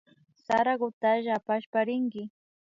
[0.45, 2.21] Sarakutalla apashpa rinki